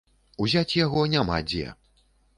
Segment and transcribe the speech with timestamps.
[0.45, 1.67] Узяць яго няма дзе.